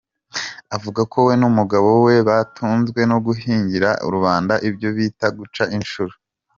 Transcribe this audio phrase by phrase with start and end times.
[0.75, 6.13] Avuga ko we n’umugabo we batunzwe no guhingira rubanda ibyo bita guca inshuro.